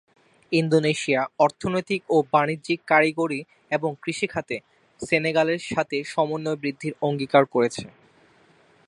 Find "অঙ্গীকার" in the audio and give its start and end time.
7.01-7.43